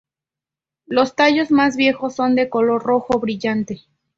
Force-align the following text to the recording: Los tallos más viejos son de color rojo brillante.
Los 0.87 1.15
tallos 1.15 1.51
más 1.51 1.75
viejos 1.77 2.15
son 2.15 2.33
de 2.33 2.49
color 2.49 2.81
rojo 2.81 3.19
brillante. 3.19 3.83